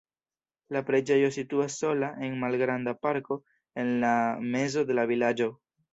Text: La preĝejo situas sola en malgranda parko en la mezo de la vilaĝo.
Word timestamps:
La 0.75 0.79
preĝejo 0.87 1.27
situas 1.35 1.75
sola 1.83 2.09
en 2.29 2.37
malgranda 2.45 2.95
parko 3.07 3.37
en 3.83 3.93
la 4.07 4.15
mezo 4.57 4.87
de 4.91 4.97
la 5.01 5.05
vilaĝo. 5.13 5.53